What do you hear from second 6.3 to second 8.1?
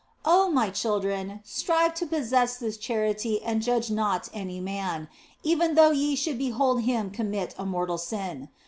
behold him commit a mortal